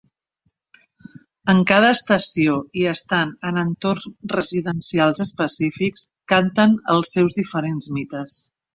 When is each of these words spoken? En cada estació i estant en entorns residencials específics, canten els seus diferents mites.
En 1.53 1.59
cada 1.71 1.91
estació 1.97 2.55
i 2.83 2.87
estant 2.93 3.35
en 3.51 3.61
entorns 3.65 4.09
residencials 4.35 5.25
específics, 5.29 6.11
canten 6.35 6.79
els 6.97 7.17
seus 7.19 7.43
diferents 7.45 7.97
mites. 8.01 8.45